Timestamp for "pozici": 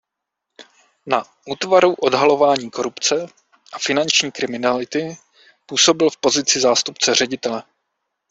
6.17-6.59